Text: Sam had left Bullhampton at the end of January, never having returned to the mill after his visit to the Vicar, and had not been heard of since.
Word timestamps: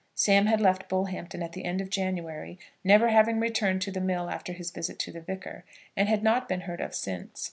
Sam 0.15 0.47
had 0.47 0.59
left 0.59 0.89
Bullhampton 0.89 1.43
at 1.43 1.51
the 1.51 1.63
end 1.63 1.79
of 1.79 1.91
January, 1.91 2.57
never 2.83 3.09
having 3.09 3.39
returned 3.39 3.83
to 3.83 3.91
the 3.91 4.01
mill 4.01 4.31
after 4.31 4.51
his 4.51 4.71
visit 4.71 4.97
to 4.97 5.11
the 5.11 5.21
Vicar, 5.21 5.63
and 5.95 6.09
had 6.09 6.23
not 6.23 6.49
been 6.49 6.61
heard 6.61 6.81
of 6.81 6.95
since. 6.95 7.39